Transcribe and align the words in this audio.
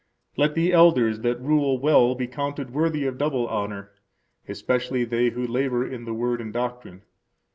Let 0.35 0.55
the 0.55 0.73
elders 0.73 1.19
that 1.19 1.39
rule 1.39 1.77
well 1.79 2.15
be 2.15 2.25
counted 2.25 2.71
worthy 2.73 3.05
of 3.05 3.19
double 3.19 3.45
honor, 3.47 3.91
especially 4.47 5.03
they 5.03 5.29
who 5.29 5.45
labor 5.45 5.85
in 5.87 6.05
the 6.05 6.13
Word 6.15 6.41
and 6.41 6.51
doctrine. 6.51 7.03